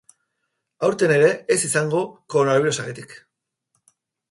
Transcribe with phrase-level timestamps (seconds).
[0.87, 1.27] Aurten ere
[1.57, 2.01] ez izango,
[2.35, 3.17] koronabirusagatik.